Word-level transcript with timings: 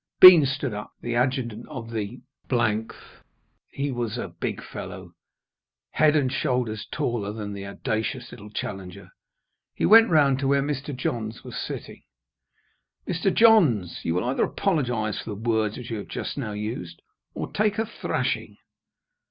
Bean 0.19 0.47
stood 0.47 0.73
up, 0.73 0.93
the 1.01 1.13
adjutant 1.13 1.67
of 1.69 1.91
the 1.91 2.21
th. 2.49 2.85
He 3.69 3.91
was 3.91 4.17
a 4.17 4.29
big 4.29 4.59
fellow, 4.63 5.11
head 5.91 6.15
and 6.15 6.31
shoulders 6.31 6.87
taller 6.91 7.31
than 7.31 7.53
the 7.53 7.67
audacious 7.67 8.31
little 8.31 8.49
challenger. 8.49 9.11
He 9.75 9.85
went 9.85 10.09
round 10.09 10.39
to 10.39 10.47
where 10.47 10.63
Mr. 10.63 10.95
Johns 10.95 11.43
was 11.43 11.55
sitting. 11.55 12.01
"Mr. 13.07 13.31
Johns, 13.31 13.99
you 14.03 14.15
will 14.15 14.23
either 14.25 14.43
apologise 14.45 15.21
for 15.21 15.29
the 15.29 15.35
words 15.35 15.77
which 15.77 15.91
you 15.91 15.97
have 15.99 16.07
just 16.07 16.35
now 16.35 16.53
used, 16.53 16.99
or 17.35 17.51
take 17.51 17.77
a 17.77 17.85
thrashing." 17.85 18.57